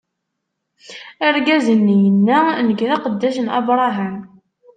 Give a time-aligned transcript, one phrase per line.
[1.27, 4.17] Argaz-nni yenna: Nekk, d aqeddac n Abṛaham.